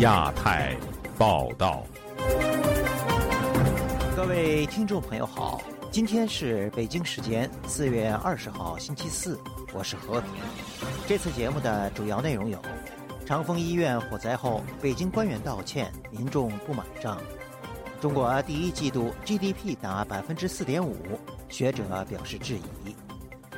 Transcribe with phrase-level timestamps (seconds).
[0.00, 0.76] 亚太
[1.16, 1.82] 报道，
[4.14, 9.40] 各位听众朋友好，今天是北京时间四月二十号星期四，
[9.72, 10.30] 我是和平。
[11.06, 12.60] 这次节目的主要内容有：
[13.24, 17.16] 长丰医院火灾后，北京官员道歉，民众不买账；
[17.98, 20.94] 中国第一季度 GDP 达百分之四点五，
[21.48, 22.94] 学者表示质疑。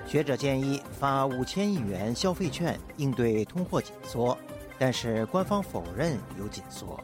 [0.07, 4.39] 学者建议发五千亿元消费券应对通货紧缩。
[4.79, 6.99] 但是官方否认有紧缩。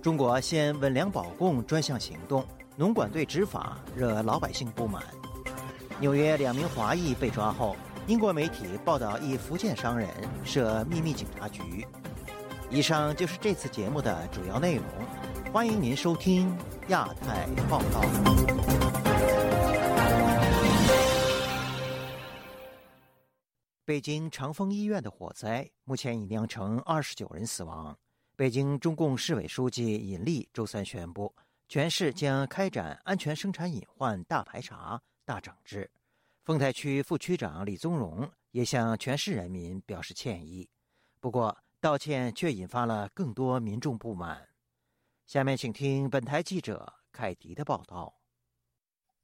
[0.00, 2.44] 中国先稳粮保供专项行动，
[2.76, 5.02] 农管队执法惹老百姓不满。
[5.98, 7.74] 纽约两名华裔被抓后，
[8.06, 10.08] 英国媒体报道一福建商人
[10.44, 11.86] 设秘密警察局。
[12.70, 14.84] 以上就是这次节目的主要内容，
[15.52, 16.56] 欢迎您收听
[16.88, 18.73] 亚太报道。
[23.86, 27.94] 北京长峰医院的火灾目前已酿成二十九人死亡。
[28.34, 31.34] 北京中共市委书记尹力周三宣布，
[31.68, 35.90] 全市将开展安全生产隐患大排查、大整治。
[36.44, 40.66] 丰台区副区长李宗荣也向全市人民表示歉意，
[41.20, 44.48] 不过道歉却引发了更多民众不满。
[45.26, 48.14] 下面请听本台记者凯迪的报道。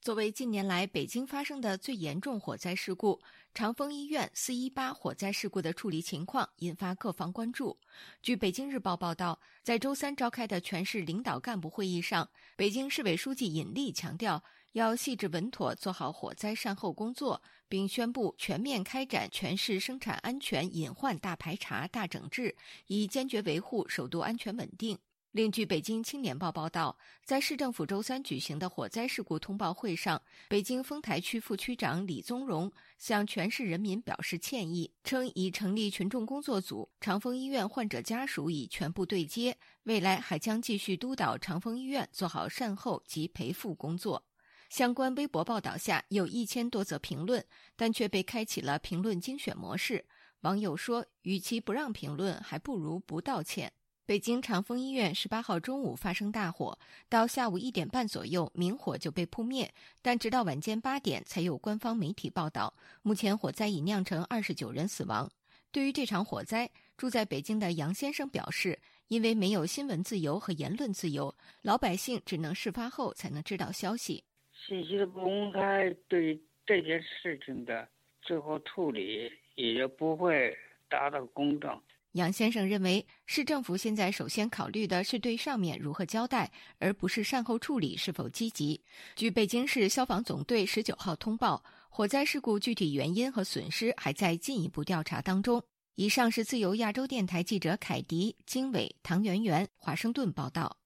[0.01, 3.21] 作为近年来北京发生的最严重火灾事故，
[3.53, 7.79] 长丰医院四一八火灾事故的处理情况引发各方关注。
[8.23, 22.57] 据北京日报报道，在周三召开的全市领导干部会议上，北京市委书记尹力强调，要细致稳妥做好火灾善后工作，并宣布全面开展全市生产安全隐患大排查、大整治，
[22.87, 24.99] 以坚决维护首都安全稳定。
[25.33, 44.25] 另据北京青年报报道，在市政府周三举行的火灾事故通报会上，北京丰台区副区长李宗荣向全市人民表示歉意，称已成立群众工作组，长丰医院患者家属已全部对接，未来还将继续督导长丰医院做好善后及赔付工作。
[44.69, 47.45] 相关微博报道下有一千多则评论，
[47.77, 50.05] 但却被开启了评论精选模式。
[50.41, 53.73] 网友说：“与其不让评论，还不如不道歉。”
[54.11, 56.77] 北京长丰医院十八号中午发生大火，
[57.09, 59.73] 到下午一点半左右，明火就被扑灭，
[60.03, 62.75] 但直到晚间八点才有官方媒体报道。
[63.03, 65.31] 目前火灾已酿成二十九人死亡。
[65.71, 68.77] 对于这场火灾，住在北京的杨先生表示，
[69.07, 71.33] 因为没有新闻自由和言论自由，
[71.63, 74.25] 老百姓只能事发后才能知道消息。
[74.67, 77.89] 信息的不公开，对这件事情的
[78.21, 80.53] 最后处理也就不会
[80.89, 81.81] 达到公正。
[82.13, 86.51] 杨先生认为，市政府现在首先考虑的是对上面如何交代，
[86.81, 88.83] 而不是善后处理是否积极。
[89.15, 95.63] 据北京市消防总队十九号通报，火灾事故具体原因和损失还在进一步调查当中。
[95.95, 100.77] 以上是自由亚洲电台记者凯迪、经纬、唐媛媛华盛顿报道。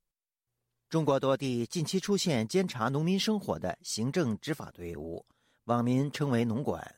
[0.90, 5.24] 中国多地近期出现监察农民生活的行政执法队伍，
[5.64, 6.94] 网民称为“农管”。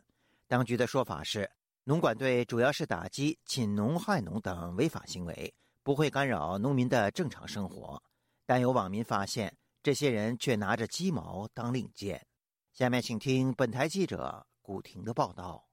[0.49, 1.49] 当局的说法是。
[1.89, 5.55] 农管队主要是打击侵农、害农等违法行为，
[5.85, 8.03] 不会干扰农民的正常生活。
[8.45, 12.21] 但有网民发现，这些人却拿着鸡毛当令箭。
[12.73, 15.65] 下面请听本台记者古婷的报道：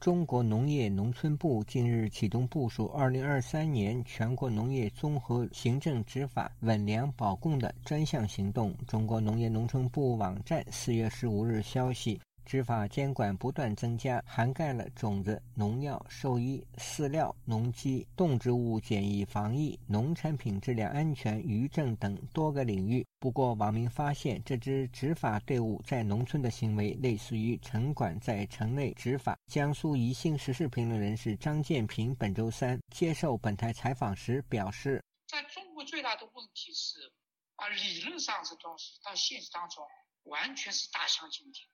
[0.00, 8.74] 中国农业农村部近日启动部署2023年全国农业综合行政执法稳粮保供的专项行动。
[8.86, 12.18] 中国农业农村部网站4月15日消息。
[12.44, 23.04] 执法监管不断增加，涵盖了种子、农药、兽医、饲料、农机、动植物检疫防疫、农产品质量安全、渔政等多个领域。
[23.18, 29.38] 不过，网民发现这支执法队伍在农村的行为类似于城管在城内执法。
[29.46, 36.98] 江苏宜兴时事评论人士张建平本周三接受本台采访时表示：“在中国最大的问题是，
[37.56, 39.82] 啊，理论上是重视，但现实当中
[40.24, 41.66] 完全是大相径庭。”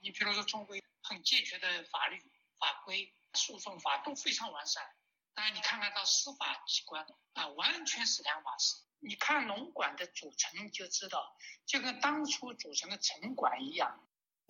[0.00, 2.18] 你比如说，中国很健全的法律
[2.58, 4.82] 法规、诉讼法都非常完善，
[5.34, 8.76] 但是你看看到司法机关啊，完全是两码事。
[9.00, 11.22] 你看农管的组成就知道，
[11.66, 14.04] 就跟当初组成的城管一样。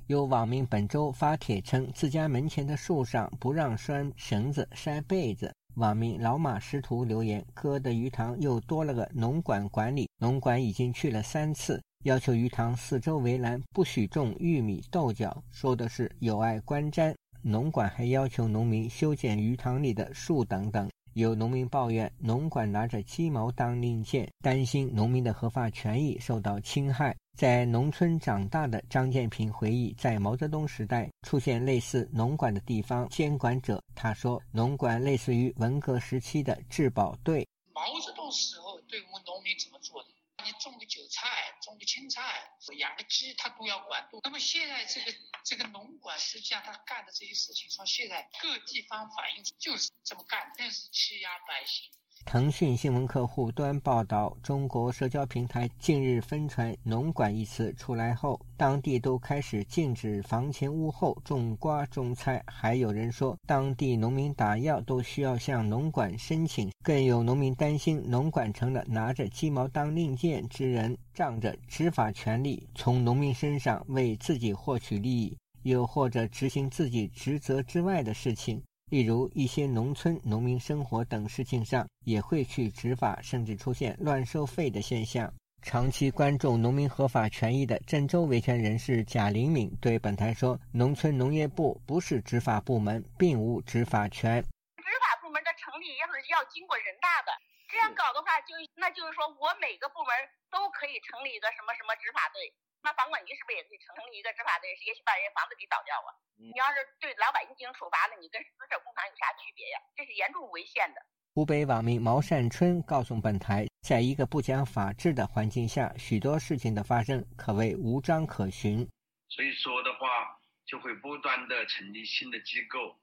[0.06, 5.54] 有网民本周发帖称，自家门前的树上不让拴绳子、晒被子。
[5.76, 11.82] 网民老马师徒留言：哥的鱼塘又多了个农管管理，农管已经去了三次。
[12.04, 17.12] 要求鱼塘四周围栏不许种玉米、豆角，说的是有碍观瞻。
[17.42, 20.88] 农管还要求农民修剪鱼塘里的树等等。
[21.14, 27.16] 有农民抱怨，农管拿着鸡毛当令箭，担心农民的合法权益受到侵害。
[27.36, 33.82] 在农村长大的张建平回忆，在毛泽东时代出现类似农管的地方监管者。
[33.96, 37.44] 他说，农管类似于文革时期的质保队。
[37.74, 40.08] 毛泽东时候对我们农民怎么做的？
[40.52, 44.08] 种个韭菜，种个青菜，养个鸡，他都要管。
[44.22, 45.12] 那么现在这个
[45.44, 51.90] 这个农管，实际上他干的这些事情，从现在各地方反映就是这么干，但是欺压百姓。
[52.24, 78.62] 腾讯新闻客户端报道，中国社交平台近日疯传“农管”一词出来后，当地都开始禁止房前屋后种瓜种菜，还有人说当地农民打药都需要向农管申请，更有农民担心农管成了拿着鸡毛当令箭之人，仗着执法权力从农民身上为自己获取利益，又或者执行自己职责之外的事情。
[78.90, 85.32] 例如一些农村农民生活等事情上，也会去执法，甚至出现乱收费的现象。
[85.60, 94.40] 长期关注农民合法权益的郑州维权人士贾灵敏对本台说：“农村农业部不是执法部门，并无执法权。
[94.78, 97.32] 执法部门的成立也是要经过人大的，
[97.68, 100.14] 这样搞的话，就那就是说我每个部门
[100.48, 104.70] 都可以成立一个什么什么执法队。”那房管局是不是也可以成立一个执法队？
[104.86, 106.14] 也许把人家房子给倒掉啊？
[106.36, 109.78] 你要是对老百姓进行处罚，了你跟私设工厂有啥区别呀？
[109.96, 111.02] 这是严重违宪的。
[111.34, 118.88] 湖北网民毛善春告诉本台，在一个不讲法治的环境下，许多事情的发生可谓无章可循。
[119.28, 122.98] 所以说的话，就会不断的成立新的机构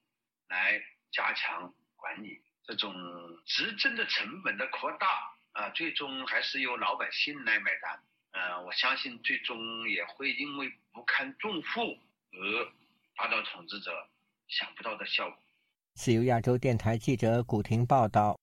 [0.48, 0.81] 来
[1.12, 2.94] 加强管理，这种
[3.45, 5.07] 执政的成本的扩大
[5.51, 8.01] 啊，最终还是由老百姓来买单。
[8.38, 11.98] 嗯，我相信最终也会因为不堪重负
[12.34, 12.66] 而
[13.16, 13.92] 达到统治者
[14.50, 15.38] 想不到的效果。
[15.96, 18.38] 是由亚洲电台记者古婷报道。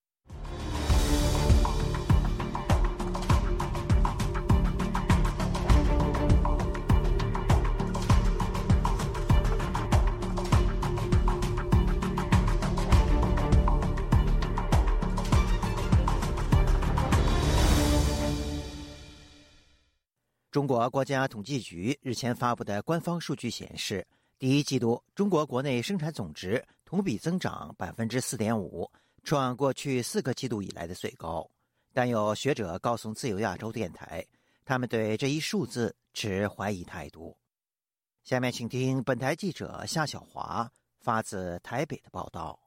[20.53, 24.07] 中国国家统计局日前发布的官方数据显示，
[24.39, 28.87] 第一季度中国国内生产总值同比增长百分之四点五，
[29.25, 31.51] 创过去四个季度以来的最高。
[31.95, 34.23] 但有学者告诉自由亚洲电台，
[34.63, 37.35] 他们对这一数字持怀疑态度。
[38.23, 40.71] 下面请听本台记者夏小华
[41.01, 42.61] 发自台北的报道。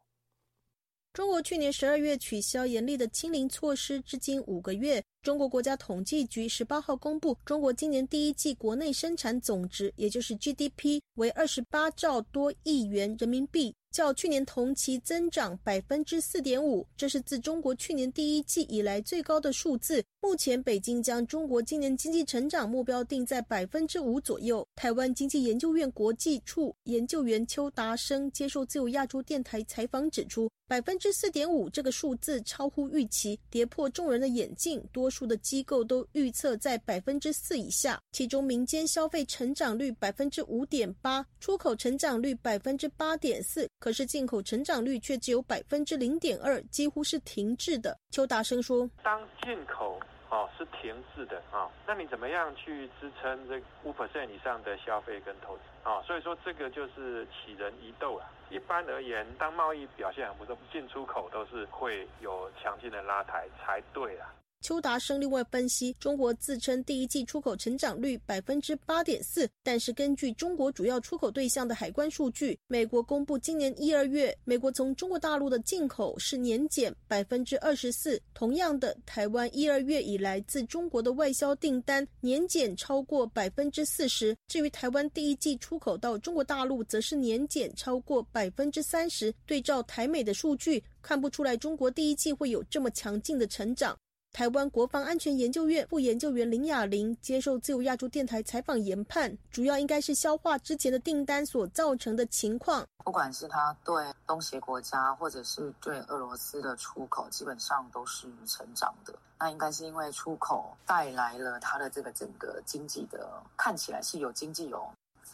[1.13, 5.05] 中国去年十二月取消严厉的清零措施，至今五个月。
[5.25, 13.73] 中国国家统计局十八号公布，中国今年第一季国内生产总值，也就是 GDP，为二十八兆多亿元人民币。
[13.91, 20.03] 较去年同期增长百分之四点五，这是自中国去年第一季以来最高的数字。
[20.19, 24.67] 目前，北京将中国今年经济成长目标定在百分之五左右。
[24.75, 34.83] 台湾经济研究院国际处研究员邱达生接受自由亚洲电台采访指出，百分之四点五这个数字超乎预期，跌破众人的眼镜。
[34.91, 43.65] 多数的机构都预测在百分之四以下，其中民间消费成长率百分之五点八，出口成长率百分之八点四。
[43.79, 47.97] 可是进口成长率却只有百分之零点二，几乎是停滞的。
[48.11, 49.97] 邱达生说：“当进口
[50.29, 56.01] 哦是停滞的啊，那你怎么样去支撑这五 percent 以上的消费跟投资啊？
[56.01, 58.29] 所以说这个就是杞人疑窦啊。
[58.49, 78.19] 一般而言，当贸易表现很不错，进出口都是会有强劲的拉抬才对啊。”邱达生另外分析，中国自称第一季出口成长率百分之八点四，但是根据中国主要出口对象的海关数据，美国公布今年一二月，美国从中国大陆的进口是年减百分之二十四。
[78.33, 84.35] 同样的，台湾一二月以来自中国的外销订单年减超过百分之四十。
[84.47, 89.31] 至于台湾第一季出口到中国大陆，则是年减超过百分之三十。
[89.45, 93.95] 对照台美的数据，看不出来中国第一季会有这么强劲的成长。
[94.35, 102.85] 台湾国防安全研究院副研究员林雅玲接受自由亚洲电台采访研判，主要应该是消化之前的订单所造成的情况。
[103.05, 109.13] 不管是他对东协国家，或者是对俄罗斯的出口，基本上都是成长的。
[109.39, 114.85] 那应该是因为出口带来了他的这个整个经济的，看起来是有经济有。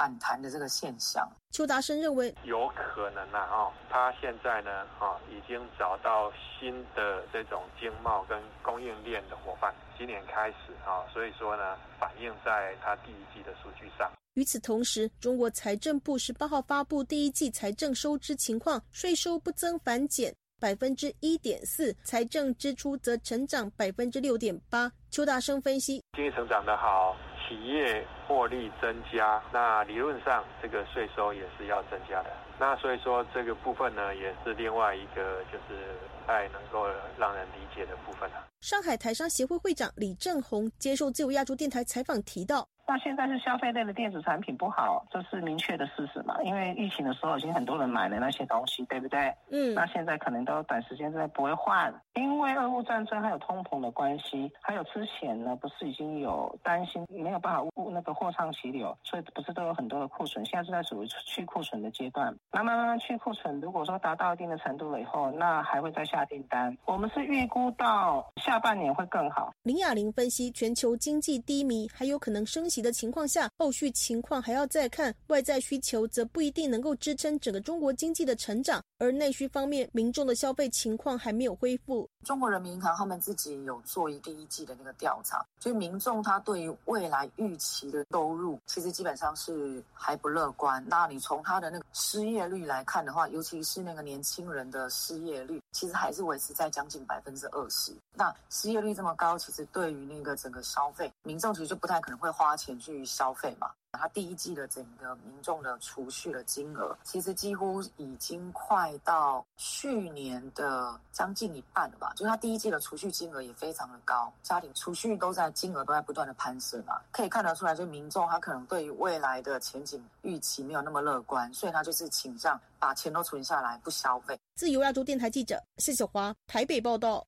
[0.01, 14.12] 反弹的这个现象，邱达生认为有可能啊，哦，他现在呢，哦，已经找到新的这种经贸跟供应链的伙伴，今年开始啊，所以说呢，反映在他第一季的数据上。
[14.34, 24.91] 与此同时，中国财政部十八号发布第一季财政收支情况，税收不增反减百分之一点四，财政支出则成长百分之六点八。
[25.12, 27.15] 邱大生分析，经济成长的好。
[27.51, 32.29] 企业获利增加，那理论上这个税收也是要增加的。
[32.58, 35.84] 那所以说这个部分呢，也是另外一个就是
[36.27, 38.48] 爱能够让人理解的部分啊。
[38.62, 42.65] 上海台商协会会长李正红接受自由亚洲电台采访提到。
[42.88, 46.35] 那现在是消费类的电子产品不好，这是明确的事实嘛？
[46.43, 49.33] 因为疫情的时候已经很多人买了那些东西，对不对？
[49.50, 49.73] 嗯。
[49.73, 62.35] 那现在可能都短时间之内不会换，因为俄乌战争还有通膨的关系，还有之前呢不是已经有担心没有办法那个货畅其流，所以不是都有很多的库存，现在正在属于去库存的阶段。
[62.51, 66.75] 那慢慢慢去库存，如果说达到一定的程度了以后，那还会再下订单。
[66.85, 69.53] 我们是预估到下半年会更好。
[69.63, 73.49] 林雅玲分析，全球经济低迷，还有可能升息的情况下。
[73.57, 82.07] 后续情况还要再看，外在需求则不一定能够支撑整个中国经济的成长，而内需方面，民众的消费情况还没有恢复。
[82.25, 90.83] 中国人民银行他们自己有做一第一季的那个调查，所以民众他对于未来预期的收入，其实基本上是还不乐观。
[90.87, 97.91] 那你从他的那个失业率来看的话，尤其是那个年轻人的失业率，其实还是维持在将近百分之二十。
[98.13, 103.72] 那失业率这么高，其实对于那个整个消费，民众其实就不太可能会花钱去消费嘛。
[103.94, 112.13] 它第一季的整个民众的储蓄的金额，其实几乎已经快到去年的将近一半了吧？
[112.15, 124.39] 就是它第一季的储蓄金额也非常的高，家庭储蓄都在金额都在不断的攀升嘛，可以看得出来，就民众他可能对于未来的前景预期没有那么乐观，所以他就是倾向把钱都存下来不消费。
[124.56, 127.27] 自由亚洲电台记者谢小华台北报道。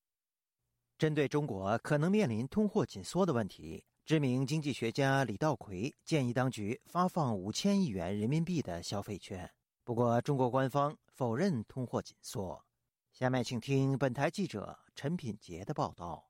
[0.98, 3.84] 针对中国可能面临通货紧缩的问题。
[4.06, 9.50] 知名经济学家李道奎建议当局发放五千亿元人民币的消费券。
[9.86, 12.62] 不过，中国官方否认通货紧缩。
[13.14, 16.22] 下面请听本台记者陈品杰的报道。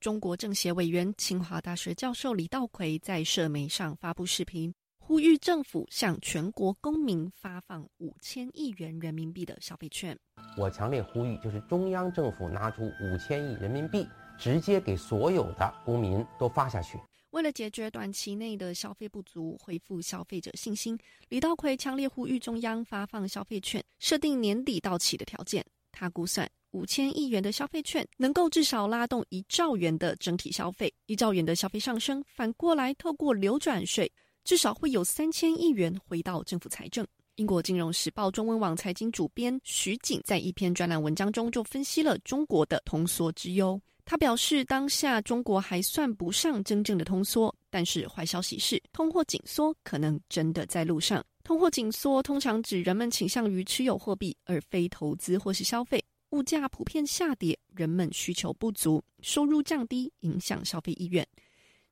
[0.00, 10.18] 中国政协委员、清华大学教授李道奎在社媒上发布视频，呼吁政府向全国公民发放五千亿元人民币的消费券。
[10.56, 14.08] 我强烈呼吁，就是中央政府拿出五千亿人民币。
[14.38, 16.98] 直接给所有的公民都发下去。
[17.30, 20.96] 为了解决短期内的消费不足，恢复消费者信心，
[21.28, 25.64] 李道奎强烈呼吁中央发放消费券，设定年底到期的条件。
[25.90, 30.92] 他估算，五千亿元的消费券能够至少拉动一兆元的整体消费。
[31.06, 34.10] 一兆元的消费上升，反过来透过流转税，
[34.44, 37.04] 至少会有三千亿元回到政府财政。
[37.34, 43.80] 英国金融时报中文网财经主编徐景在一篇专栏文章中就分析了中国的通缩之忧。
[44.06, 51.24] 他表示，当下中国还算不上真正的通缩，但是坏消息是，通货紧缩可能真的在路上。
[51.42, 61.26] 通货紧缩通常指人们倾向于持有货币而非投资或是消费，物价普遍下跌，人们需求不足，收入降低，影响消费意愿。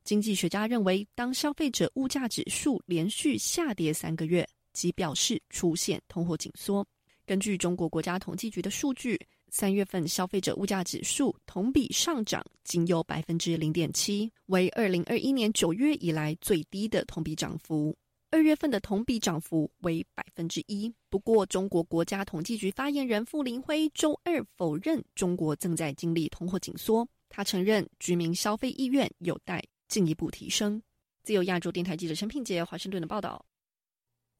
[0.03, 6.85] 经济学家认为，当消费者物价指数连续下跌三个月，即表示出现通货紧缩。
[7.25, 9.19] 根据中国国家统计局的数据。
[9.53, 17.95] 三月份消费者物价指数同比上涨仅有百分之零点七，为二零二一年九月以来最低的同比涨幅。
[18.31, 20.91] 二月份的同比涨幅为百分之一。
[21.07, 30.81] 不过，中国国家统计局发言人傅林辉周二否认中国正在经历通货紧缩，他承认居民消费意愿有待进一步提升。
[31.21, 33.45] 自由亚洲电台记者陈品杰华盛顿的报道。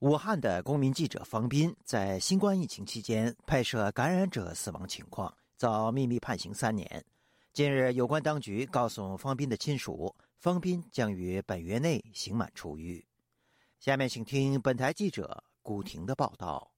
[0.04, 7.06] 武汉的公民记者方斌在新冠疫情期间拍摄感染者死亡情况，遭秘密判刑三年。
[7.54, 13.06] 近日，有关当局告诉方斌的亲属，方斌将于本月内刑满出狱。
[13.80, 16.70] 下面请听本台记者古婷的报道。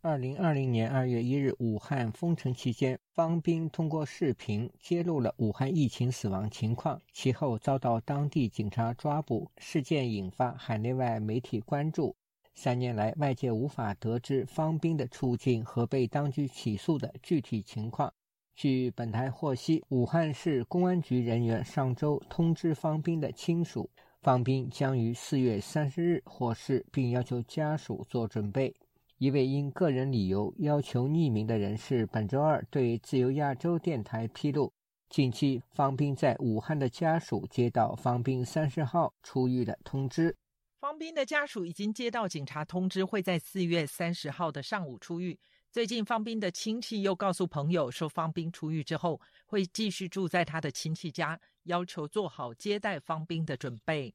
[0.00, 12.16] 二零二零年二月一日，武汉封城期间，方斌通过视频揭露了武汉疫情死亡情况，其后遭到当地警察抓捕，事件引发海内外媒体关注。
[12.62, 18.12] 三年来，外界无法得知方斌的处境和被当局起诉的具体情况。
[18.54, 23.88] 据本台获悉，武汉市公安局人员上周通知方斌的亲属，
[24.20, 28.76] 方斌将于四月三十日获释，并要求家属做准备。
[29.16, 34.70] 一位因个人理由要求匿名的人士本周二对自由亚洲电台披露，
[35.08, 40.36] 近期方斌在武汉的家属接到方斌三十号出狱的通知。
[40.80, 45.38] 方斌的家属已经接到警察通知，会在四月三十号的上午出狱。
[45.70, 54.14] 最近，方斌的亲戚又告诉朋友说，方斌出狱之后会继续住在他的亲戚家，要求做好接待方斌的准备。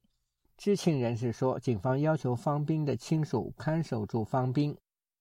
[0.56, 4.76] 知情人士说，警方要求方斌的亲属看守住方斌。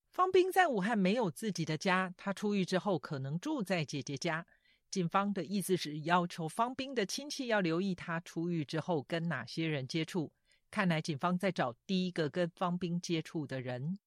[0.09, 4.43] 方斌在武汉没有自己的家，他出狱之后可能住在姐姐家。
[4.89, 10.31] 警方的意思是要求方斌的亲戚要留意他出狱之后跟哪些人接触。
[10.75, 13.97] 看来警方在找第一个跟方斌接触的人。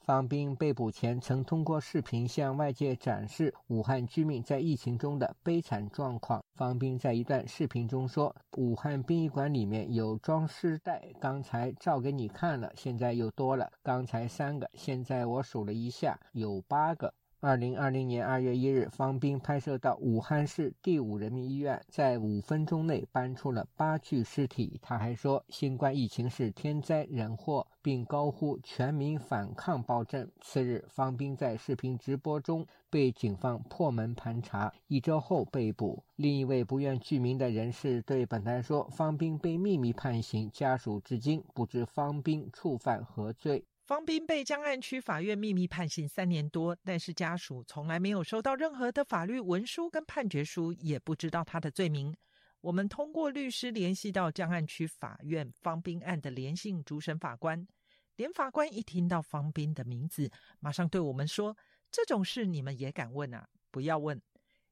[0.00, 6.44] 方斌被捕前曾通过视频向外界展示武汉居民在疫情中的悲惨状况。
[6.54, 13.72] 方斌在一段视频中说：“武汉殡仪馆里面有装尸袋，刚才照给你看了，现在又多了。
[13.82, 17.14] 刚才三个，现在我数了一下，有八个。”
[17.44, 24.78] 二零二零年二月一日，方斌拍摄到武汉市第五人民医院，在五分钟内搬出了八具尸体。
[24.80, 36.04] 他还说：“新冠疫情是天灾人祸，并高呼全民反抗暴政。”次日，方斌在视频直播中被警方破门盘查，一周后被捕。
[36.14, 52.14] 另一位不愿具名的人士对本台说：“方斌被秘密判刑，家属至今不知方斌触犯何罪。”方斌被江岸区法院秘密判刑三年多，但是家属从来没有收到任何的法律文书跟判决书，也不知道他的罪名。
[52.60, 57.66] 我们通过律师联系到江岸区法院方斌案的连姓主审法官，
[58.14, 61.56] 连法官一听到方斌的名字，马上对我们说
[61.90, 63.48] ：“这种事你们也敢问啊？
[63.72, 64.22] 不要问！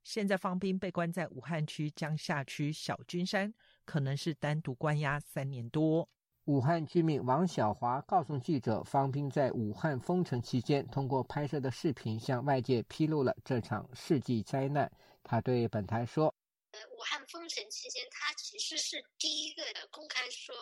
[0.05, 3.52] 现在方斌被关在武汉区江夏区小君山，
[3.85, 6.09] 可能是单独关押三年多。”
[6.50, 14.90] 武汉居民王小华告诉记者：“方斌在武汉封城期间，通过拍摄的视频向外界披露了这场世纪灾难。”
[15.23, 16.35] 他对本台说
[16.75, 20.52] ：“呃，武汉封城期间，他其实是第一个公开说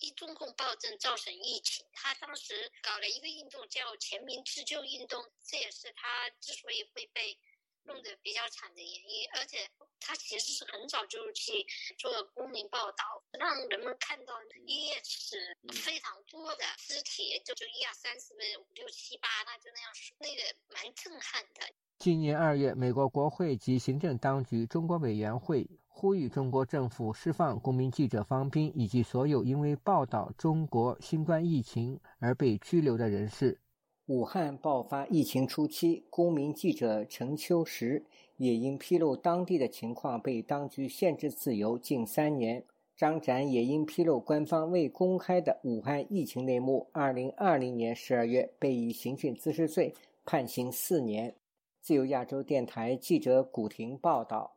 [0.00, 1.82] 一中共暴政造成疫情。
[1.94, 7.38] 他当时搞了一个运动叫全民自救运动，这也是他之所以会被。”
[7.88, 9.58] 弄得比较惨的原因，而且
[9.98, 11.66] 他其实是很早就去
[11.98, 13.02] 做公民报道，
[13.32, 14.34] 让人们看到
[14.66, 21.74] 一页纸非常多的尸体，就就一二三四五六七八，那就那样说，那个蛮震撼的。
[21.98, 33.60] 今年二月，美国国会及行政当局中国委员会呼吁中国政府释放公民记者方斌以及所有因为报道中国新冠疫情而被拘留的人士。
[34.08, 38.02] 武汉爆发疫情初期，公民记者陈秋实
[38.38, 42.64] 也因披露当地的情况被当局限制自由近三年。
[42.96, 49.92] 张展也因披露官方未公开的武汉疫情内幕，二零二零年十二月被以刑讯滋事罪
[50.24, 51.34] 判刑四年。
[51.82, 54.56] 自由亚洲电台记者古婷报道。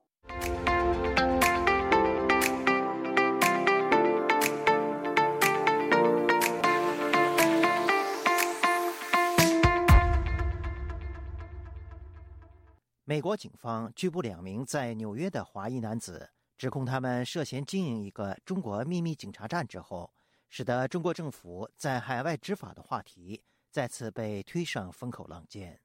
[13.11, 20.09] 美国警方拘捕两名在纽约的华裔男子，指控他们涉嫌经营一个中国秘密警察站之后，
[20.47, 25.77] 使得中国政府在海外执法的话题再次被推上风口浪尖。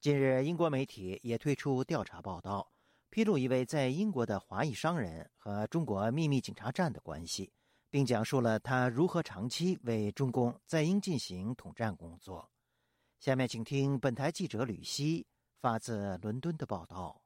[0.00, 2.70] 近日，英国媒体也推出调查报道，
[3.10, 7.52] 披露一位在英国的华裔商人和中国秘密警察站的关系，
[7.90, 12.48] 并讲述了他如何长期为中共在英进行统战工作。
[13.18, 15.26] 下面，请听本台记者吕希。
[15.60, 17.20] 发自伦敦的报道。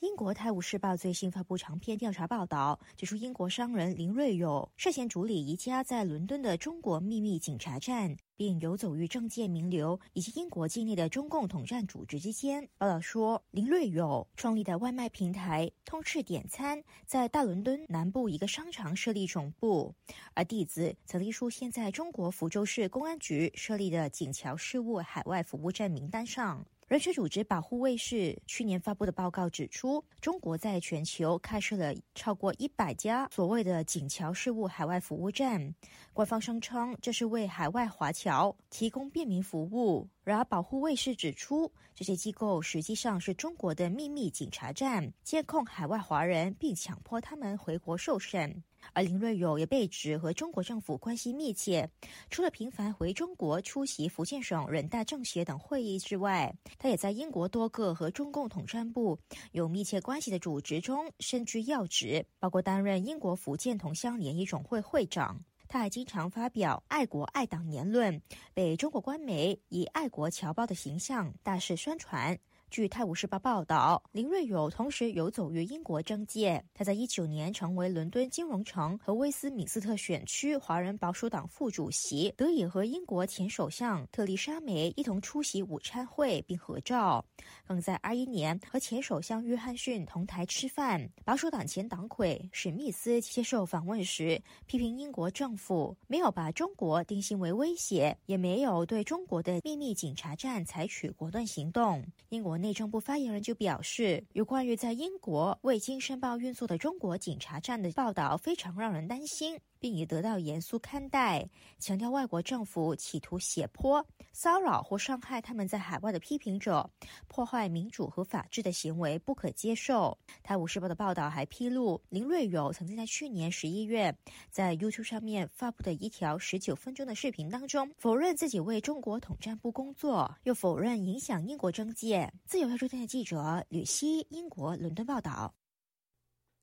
[0.00, 12.68] 英国《泰晤士报》最新发布长篇调查报道，指出英国商人林瑞友涉嫌主理一家在伦敦的中国秘密警察站，并游走于政界名流以及英国境内的中共统战组织之间。
[12.76, 19.94] 报道说，林瑞友创立的外卖平台“通吃点餐”在大伦敦南部一个商场设立总部，
[20.34, 26.64] 而弟子曾经出现在中国福州市公安局设立的警侨事务海外服务站名单上。
[26.88, 35.74] 人权组织保护卫士去年发布的报告指出，中国在全球开设了超过一百家所谓的警侨事务海外服务站，
[36.12, 40.08] 官方声称这是为海外华侨提供便民服务。
[40.22, 48.62] 然而，保护卫士指出，这些机构实际上是中国的秘密警察站，监控海外华人，并强迫他们回国受审。
[48.92, 51.90] 而林瑞友也被指和中国政府关系密切，
[52.30, 59.18] 除了频繁回中国出席福建省人大政协等会议之外，他也在英国多个和中共统战部
[59.52, 65.40] 有密切关系的组织中身居要职，包括担任英国福建同乡联谊总会会长。
[65.68, 68.22] 他还经常发表爱国爱党言论，
[68.54, 72.38] 被中国官媒以“爱国侨胞”的形象大肆宣传。
[72.76, 76.62] 据《泰晤士报》报道，林瑞友同时游走于英国政界。
[76.74, 87.24] 他在一九年成为伦敦金融城和威斯敏斯特选区华人保守党副主席，得以和英国前首相特丽莎梅一同出席午餐会并合照。
[87.66, 91.08] 更在二一年和前首相约翰逊同台吃饭。
[91.24, 102.04] 保守党前党魁史密斯接受访问时，批评英国政府没有把中国定性为威胁，也没有对中国的秘密警察站采取果断行动。
[102.28, 102.65] 英国内。
[102.66, 109.60] 内政部发言人就表示，有关于在英国未经申报运作的中国警察站的报道，非常让人担心。
[109.78, 116.88] 并已得到严肃看待，强调外国政府企图胁迫、骚扰或伤害他们在海外的批评者，
[117.28, 120.16] 破坏民主和法治的行为不可接受。
[120.42, 124.16] 《泰晤士报》的报道还披露，林瑞友曾经在去年十一月
[124.50, 132.32] 在 YouTube 上面发布的一条十九分钟的视频当中，否认自己为中国统战部工作，又否认影响英国政界。
[132.44, 135.54] 自由亚洲电台记者吕希，英国伦敦报道。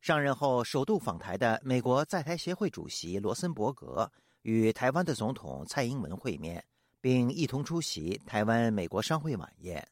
[0.03, 4.11] 上任后首度访台的美国在台协会主席罗森伯格
[4.41, 6.61] 与台湾的总统蔡英文会面，
[6.99, 9.87] 并一同出席台湾美国商会晚宴。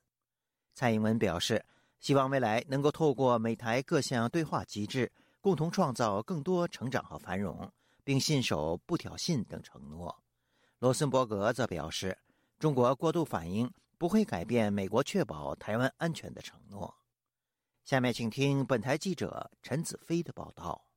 [0.74, 1.64] 蔡英文表示，
[2.02, 7.72] 希望未来能够透过美台各项对话机制，共同创造更多成长和繁荣，
[8.04, 10.14] 并信守不挑衅等承诺。
[10.80, 12.18] 罗森伯格则表示，
[12.60, 16.94] 中国过度反应不会改变美国确保台湾安全的承诺。
[17.84, 20.91] 下面请听本台记者陈子飞的报道。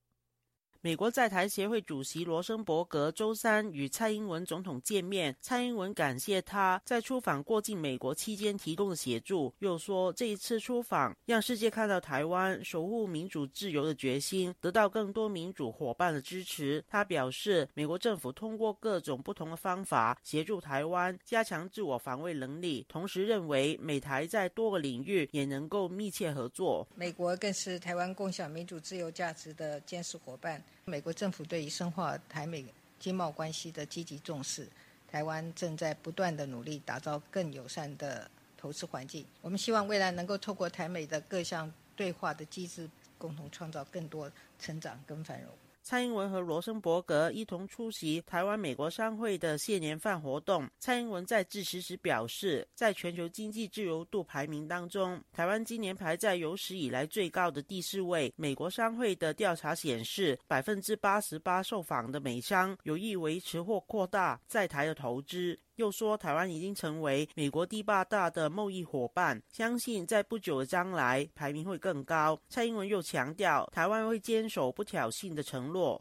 [0.85, 16.85] 美国在台协会主席罗森伯格周三与蔡英文总统见面，蔡英文感谢他在出访过境美国期间提供的协助，又说这一次出访让世界看到台湾守护民主自由的决心，得到更多民主伙伴的支持。
[16.87, 26.87] 他表示，美国政府通过各种不同的方法协助台湾加强自我防卫能力，同时认为美台在多个领域也能够密切合作。
[26.95, 30.63] 美国更是台湾共享民主自由价值的坚实伙伴。
[30.87, 32.65] 美国政府对于深化台美
[33.01, 34.69] 经贸关系的积极重视，
[35.11, 39.25] 台湾正在不断的努力打造更友善的投资环境。
[39.41, 45.51] 我们希望未来能够透过台美的各项对话的机制，共同创造更多成长跟繁荣。
[45.85, 50.67] 蔡英文和罗森伯格一同出席台湾美国商会的谢年饭活动。
[50.79, 58.33] 蔡英文在致辞时表示，在全球经济自由度排名当中，台湾今年排在有史以来最高的第四位。
[58.35, 65.61] 美国商会的调查显示，百分之八十八受访的美商有意维持或扩大在台的投资。
[65.77, 72.39] 又说，台湾已经成为美国第八大的贸易伙伴，相信在不久的将来排名会更高。
[72.49, 76.01] 蔡英文又强调，台湾会坚守不挑衅的承诺。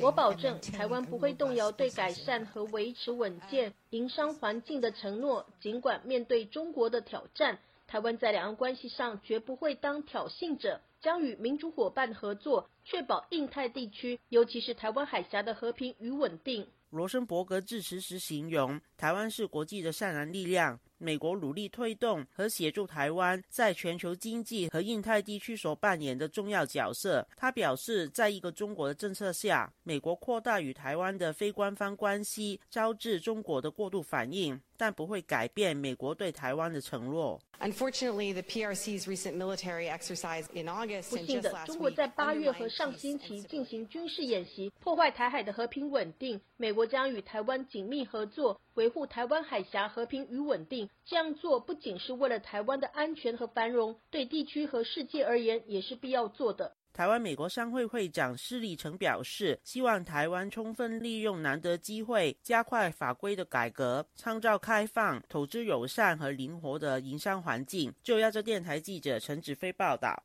[0.00, 5.46] 我保证，台湾不会动摇对改善和维持稳健营商环境的承诺。
[5.60, 10.80] 尽管面对中国的挑战，台湾在两岸关系上绝不会当挑衅者。
[11.02, 16.66] 将与民主伙伴合作，确保印太地区，尤其是台湾海峡的和平与稳定。
[16.90, 20.78] 罗森伯格致辞时形容，台湾是国际的善良力量。
[20.98, 27.26] 美国努力推动和协助台湾在全球经济和印太地区所扮演的重要角色。
[27.36, 34.60] 他表示，在一个中国的政策下，美国扩大与台湾的非官方关系，招致中国的过度反应。
[34.80, 37.38] 但不会改变美国对台湾的承诺。
[37.60, 46.40] Unfortunately, the PRC's recent military exercise in August 不幸的，中国在八月和上星期进行军事演习，破坏台海的和平稳定。
[46.56, 50.88] 美国将与台湾紧密合作，维护台湾海峡和平与稳定。
[51.04, 56.72] 这样做不仅是为了台湾的安全和繁荣，对地区和世界而言也是必要做的。
[57.00, 67.90] 台湾美国商会会长施立成表示，希望台湾充分利用难得机会，加快法规的改革，创造开放、投资友善和灵活的营商环境。
[68.02, 70.22] 就亚洲电台记者陈子飞报道。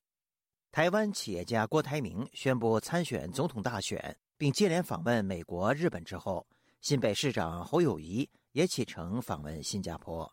[0.70, 6.46] 台湾企业家郭台铭宣布参选总统大选，并接连访问美国、日本之后，
[6.82, 10.30] 新北市长侯友谊也启程访问新加坡。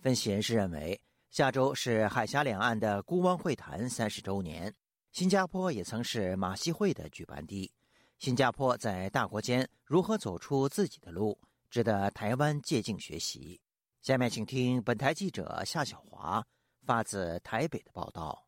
[0.00, 0.98] 分析人士认为，
[1.30, 4.74] 下周是海峡两岸的孤汪会谈三十周年。
[5.12, 7.70] 新加坡也曾是马戏会的举办地。
[8.18, 13.60] 新加坡在大国间如何走出自己的路，值得台湾借鉴学习。
[14.00, 16.42] 下面请听本台记者夏小华
[16.86, 18.42] 发自台北的报道。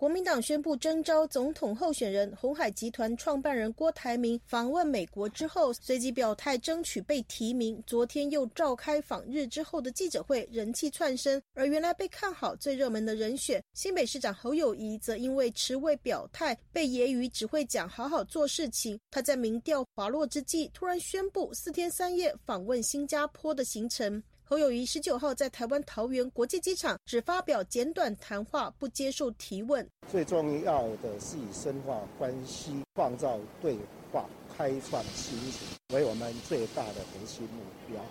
[0.00, 7.78] 国民党宣布征召总统候选人红海集团创办人郭台铭访问美国之后，随即表态争取被提名。
[7.86, 11.38] 昨天又召开访日之后的记者会，人气窜升。
[11.52, 18.98] 而原来被看好最热门的人选新北市长侯友谊，则因为迟未表态，被揶揄只会讲好好做事情。
[19.10, 24.22] 他在民调滑落之际，突然宣布四天三夜访问新加坡的行程。
[24.50, 29.88] 侯友谊十九号在台湾桃园国际机场只发表简短谈话，不接受提问。
[30.10, 33.78] 最重要的是以深化关系、创造对
[34.12, 38.02] 话、开创新型为我们最大的核心目标，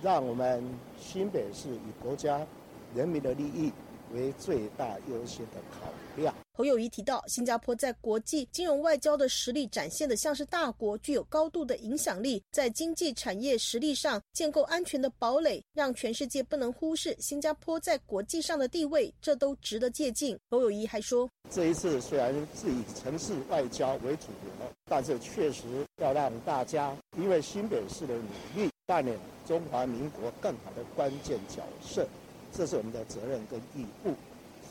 [0.00, 0.64] 让我们
[0.98, 2.46] 新北市以国家
[2.94, 3.70] 人民的利益
[4.14, 6.34] 为最大优先的考量。
[6.58, 20.36] 侯友谊提到，新加坡在国际金融外交的实力展现的像是大国，具有高度的影响力，在经济产业实力上建构安全的堡垒，让全世界不能忽视新加坡在国际上的地位，这都值得借鉴。
[20.50, 25.62] 侯友谊还说，这一次虽然是以城市外交为主流，但是确实
[26.02, 29.16] 要让大家因为新北市的努力，扮演
[29.46, 32.04] 中华民国更好的关键角色，
[32.52, 34.12] 这是我们的责任跟义务，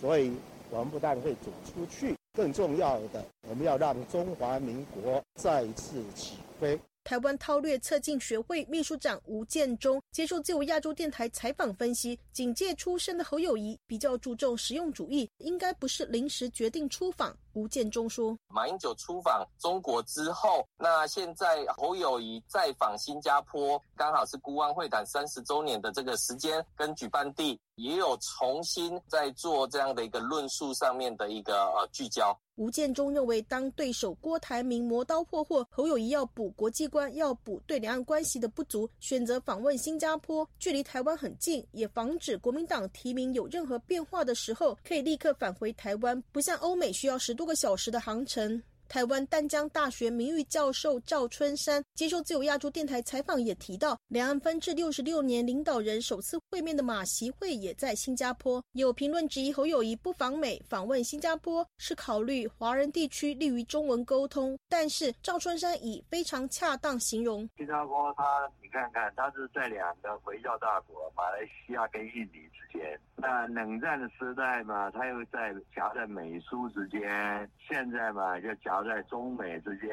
[0.02, 0.34] 所以。
[0.70, 6.80] 我们不但会走出去，更重要的，我们要让中华民国再次起飞。
[7.04, 17.34] 台湾韬略策进学会秘书长吴建中接受自由亚洲电台采访分析，警界出身的侯友谊比较注重实用主义，应该不是临时决定出访。
[17.58, 48.62] 吴建中说：“马英九出访中国之后，那现在侯友谊再访新加坡，刚好是孤湾会谈三十周年的这个时间跟举办地，也有重新在做这样的一个论述上面的一个呃聚焦。”吴建中认为，当对手郭台铭磨刀霍霍，侯友谊要补国际观，要补对两岸关系的不足，选择访问新加坡，距离台湾很近，也防止国民党提名有任何变化的时候，可以立刻返回台湾，不像欧美需要十多个小时的航程。
[48.88, 58.64] 台湾淡江大学名誉教授赵春山接受自由亚洲电台采访，也提到，两岸分治六十六年，领导人首次会面的马习会也在新加坡。
[58.72, 68.24] 有评论质疑侯友谊不访美访问新加坡是考虑华人地区利于中文沟通，但是赵春山以非常恰当形容新加坡，他
[68.62, 78.77] 你看看，他是在两个回教大国马来西亚跟印尼之间，那冷战的时代嘛，他又在夹在美苏之间，现在嘛就夹。
[78.84, 79.90] 在中美之间，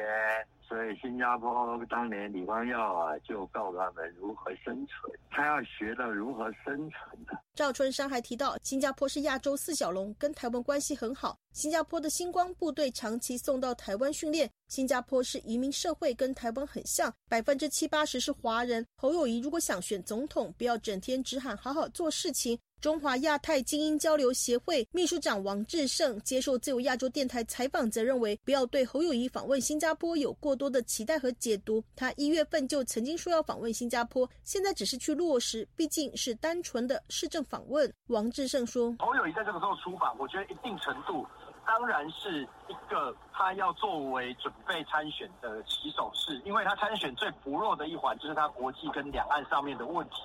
[0.67, 7.37] 所以新加坡当年李光耀啊，就告诉他们如何生存，他要学的如何生存的。
[7.53, 11.37] 赵春山还提到，新加坡是亚洲四小龙，跟台湾关系很好。
[11.53, 14.49] 新加坡的星光部队长期送到台湾训练。
[14.67, 18.85] 新加坡是移民社会，跟台湾很像，百分之七八十是华人。
[18.97, 22.57] 侯友谊如果想选总统，不要整天只喊好好做事情。
[22.81, 31.83] 中华亚太精英交流协会秘书长王志胜接受自由亚洲电台采访，则认为不要对侯友谊访问新加坡有过多的期待和解读。
[31.95, 37.91] 他一月份就曾经说要访问新加坡，现在只是去落实，毕竟是单纯的市政访问。
[38.07, 41.25] 王志胜说：“侯友谊在这个时候出访，我觉得一定程度
[41.65, 50.15] 当然是一个他要作为准备参选的起手式，因为他参选最薄弱的一环就是他国际跟两岸上面的问题。”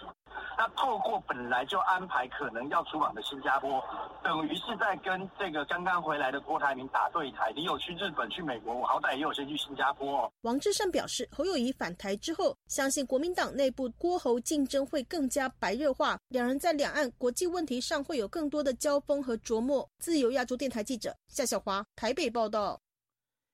[0.56, 3.82] 那透过本来就安排可能要出访的新加坡，
[4.22, 7.52] 等于是在跟这个刚刚回来的郭台铭打对台。
[7.56, 10.32] 你有去日本、去美国，我好歹也有先去新加坡。
[10.42, 19.88] 王志胜表示，侯友谊返台之后，相信国民党内部郭侯竞争会更加白热化，两人在两岸国际问题上会有更多的交锋和琢磨。
[19.98, 22.80] 自由亚洲电台记者夏小华台北报道。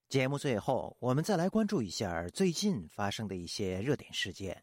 [0.09, 4.63] 节目最后，我们再来关注一下最近发生的一些热点事件。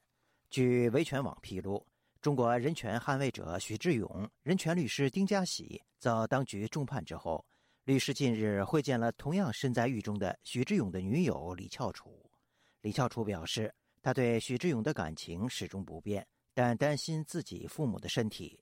[0.50, 1.86] 据维权网披露。
[2.24, 7.46] 中国人权捍卫者许志勇、人权律师丁家喜遭当局重判之后，
[7.84, 12.32] 律师近日会见了同样身在狱中的许志勇的女友李翘楚。
[12.80, 18.58] 李翘楚表示，他对许志勇的感情始终不变，但担心自己父母的身体。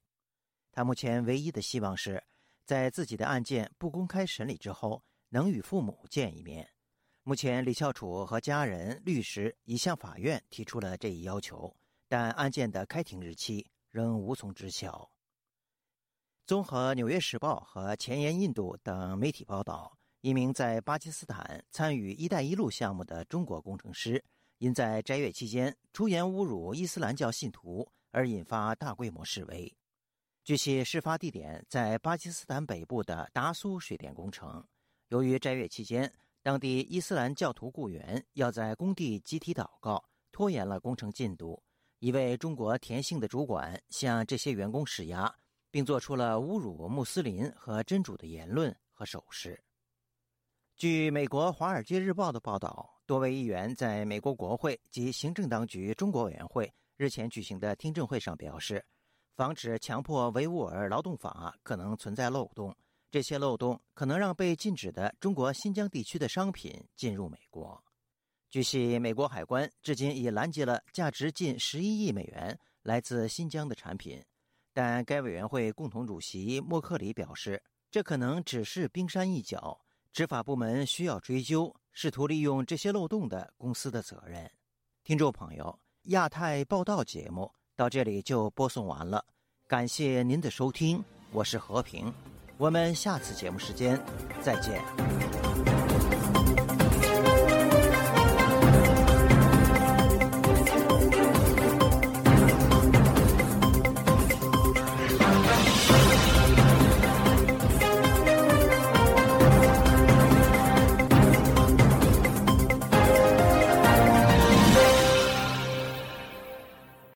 [0.71, 2.24] 他目前唯一的希望是，
[2.65, 6.67] 在自己的案件不公开审理之后，能与父母见一面。
[7.21, 11.71] 目前，李翘楚和家人、律师已向法院提出了这一要求。
[12.12, 15.10] 但案件的开庭日期仍无从知晓。
[16.45, 24.21] 综合《纽约时报》和前沿印度等媒体报道，一名在巴基斯坦参与“一带一路”项目的中国工程师，
[24.58, 29.74] 因在斋月期间出言侮辱伊斯兰教信徒而引发大规模示威。
[30.43, 34.62] 据悉，事发地点在巴基斯坦北部的达苏水电工程。
[35.08, 36.12] 由于斋月期间，
[36.43, 41.63] 当地伊斯兰教徒雇员要在工地集体祷告，拖延了工程进度。
[42.01, 45.31] 一位中国田姓的主管向这些员工施压，
[45.69, 49.63] 并做出了侮辱穆斯林和真主的言论和手势。
[50.75, 58.83] 据美国《华尔街日报》的报道，多位议员在美国国会及行政当局中国委员会日前举行的听证会上表示，
[59.35, 62.75] 防止强迫维吾尔劳动法可能存在漏洞，
[63.11, 67.79] 这些漏洞可能让被禁止的中国新疆地区的商品进入美国。
[68.51, 74.21] 据悉，美国海关至今已拦截了价值近十一亿美元来自新疆的产品，
[74.73, 79.79] 但该委员会共同主席默克里表示，这可能只是冰山一角，
[80.11, 84.51] 执法部门需要追究试图利用这些漏洞的公司的责任。
[85.05, 89.23] 听众朋友，亚太报道节目到这里就播送完了，
[89.65, 92.13] 感谢您的收听，我是和平。
[92.57, 93.97] 我们下次节目时间
[94.41, 95.50] 再见。